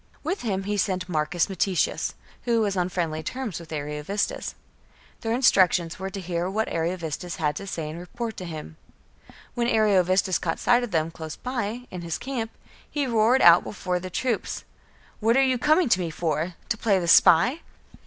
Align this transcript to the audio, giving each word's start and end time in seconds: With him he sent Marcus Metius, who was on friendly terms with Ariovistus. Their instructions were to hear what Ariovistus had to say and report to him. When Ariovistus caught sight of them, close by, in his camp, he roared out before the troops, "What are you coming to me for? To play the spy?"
With 0.23 0.41
him 0.41 0.63
he 0.63 0.77
sent 0.77 1.07
Marcus 1.07 1.47
Metius, 1.47 2.15
who 2.45 2.59
was 2.61 2.75
on 2.75 2.89
friendly 2.89 3.21
terms 3.21 3.59
with 3.59 3.71
Ariovistus. 3.71 4.55
Their 5.19 5.31
instructions 5.33 5.99
were 5.99 6.09
to 6.09 6.19
hear 6.19 6.49
what 6.49 6.67
Ariovistus 6.69 7.35
had 7.35 7.55
to 7.57 7.67
say 7.67 7.87
and 7.87 7.99
report 7.99 8.35
to 8.37 8.45
him. 8.45 8.77
When 9.53 9.67
Ariovistus 9.67 10.39
caught 10.39 10.57
sight 10.57 10.83
of 10.83 10.89
them, 10.89 11.11
close 11.11 11.35
by, 11.35 11.85
in 11.91 12.01
his 12.01 12.17
camp, 12.17 12.49
he 12.89 13.05
roared 13.05 13.43
out 13.43 13.63
before 13.63 13.99
the 13.99 14.09
troops, 14.09 14.63
"What 15.19 15.37
are 15.37 15.43
you 15.45 15.59
coming 15.59 15.87
to 15.89 15.99
me 15.99 16.09
for? 16.09 16.55
To 16.69 16.77
play 16.79 16.97
the 16.97 17.07
spy?" 17.07 17.61